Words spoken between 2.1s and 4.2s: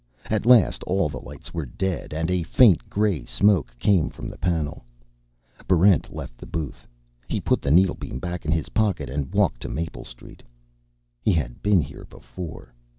and a faint gray smoke came